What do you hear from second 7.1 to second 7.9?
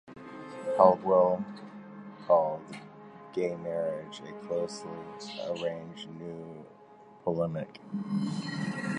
polemic".